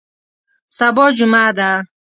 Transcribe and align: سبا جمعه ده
سبا 0.77 1.05
جمعه 1.17 1.49
ده 1.57 1.69